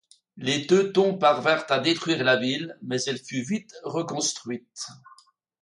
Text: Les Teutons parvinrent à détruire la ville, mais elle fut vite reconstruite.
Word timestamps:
Les 0.35 0.65
Teutons 0.65 1.15
parvinrent 1.15 1.67
à 1.71 1.77
détruire 1.77 2.23
la 2.23 2.35
ville, 2.35 2.75
mais 2.81 3.03
elle 3.03 3.19
fut 3.19 3.43
vite 3.43 3.75
reconstruite. 3.83 4.87